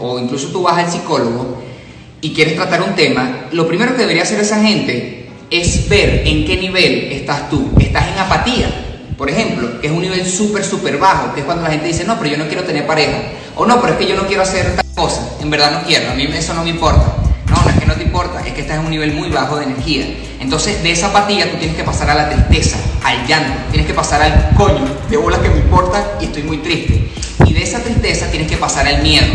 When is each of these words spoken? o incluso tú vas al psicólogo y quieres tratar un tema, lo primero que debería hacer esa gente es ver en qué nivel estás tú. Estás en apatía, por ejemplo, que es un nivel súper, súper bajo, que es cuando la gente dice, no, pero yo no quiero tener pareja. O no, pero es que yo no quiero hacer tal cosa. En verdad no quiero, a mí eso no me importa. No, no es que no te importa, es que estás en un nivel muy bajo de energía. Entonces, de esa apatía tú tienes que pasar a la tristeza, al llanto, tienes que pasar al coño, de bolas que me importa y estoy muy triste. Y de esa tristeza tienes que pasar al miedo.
o 0.00 0.18
incluso 0.18 0.48
tú 0.48 0.62
vas 0.62 0.78
al 0.78 0.90
psicólogo 0.90 1.62
y 2.20 2.34
quieres 2.34 2.56
tratar 2.56 2.82
un 2.82 2.94
tema, 2.94 3.48
lo 3.52 3.66
primero 3.68 3.92
que 3.92 4.02
debería 4.02 4.22
hacer 4.22 4.40
esa 4.40 4.60
gente 4.62 5.28
es 5.50 5.88
ver 5.88 6.22
en 6.26 6.44
qué 6.44 6.56
nivel 6.56 7.12
estás 7.12 7.48
tú. 7.48 7.70
Estás 7.78 8.08
en 8.08 8.18
apatía, 8.18 8.68
por 9.16 9.30
ejemplo, 9.30 9.80
que 9.80 9.88
es 9.88 9.92
un 9.92 10.02
nivel 10.02 10.24
súper, 10.26 10.64
súper 10.64 10.98
bajo, 10.98 11.34
que 11.34 11.40
es 11.40 11.46
cuando 11.46 11.64
la 11.64 11.70
gente 11.70 11.86
dice, 11.86 12.04
no, 12.04 12.16
pero 12.18 12.30
yo 12.30 12.38
no 12.38 12.46
quiero 12.46 12.64
tener 12.64 12.86
pareja. 12.86 13.18
O 13.56 13.66
no, 13.66 13.80
pero 13.80 13.94
es 13.94 13.98
que 13.98 14.06
yo 14.06 14.14
no 14.14 14.26
quiero 14.26 14.42
hacer 14.42 14.76
tal 14.76 14.84
cosa. 14.94 15.28
En 15.40 15.50
verdad 15.50 15.72
no 15.72 15.86
quiero, 15.86 16.10
a 16.10 16.14
mí 16.14 16.28
eso 16.32 16.54
no 16.54 16.62
me 16.62 16.70
importa. 16.70 17.14
No, 17.50 17.62
no 17.62 17.70
es 17.70 17.78
que 17.78 17.86
no 17.86 17.94
te 17.94 18.04
importa, 18.04 18.46
es 18.46 18.52
que 18.52 18.60
estás 18.60 18.78
en 18.78 18.84
un 18.84 18.90
nivel 18.90 19.12
muy 19.14 19.30
bajo 19.30 19.56
de 19.56 19.64
energía. 19.64 20.06
Entonces, 20.38 20.82
de 20.82 20.92
esa 20.92 21.08
apatía 21.08 21.50
tú 21.50 21.56
tienes 21.56 21.76
que 21.76 21.82
pasar 21.82 22.10
a 22.10 22.14
la 22.14 22.28
tristeza, 22.28 22.76
al 23.02 23.26
llanto, 23.26 23.52
tienes 23.70 23.86
que 23.86 23.94
pasar 23.94 24.22
al 24.22 24.54
coño, 24.56 24.84
de 25.08 25.16
bolas 25.16 25.40
que 25.40 25.48
me 25.48 25.58
importa 25.58 26.18
y 26.20 26.26
estoy 26.26 26.42
muy 26.42 26.58
triste. 26.58 27.08
Y 27.46 27.52
de 27.54 27.62
esa 27.62 27.82
tristeza 27.82 28.30
tienes 28.30 28.48
que 28.48 28.56
pasar 28.56 28.86
al 28.86 29.02
miedo. 29.02 29.26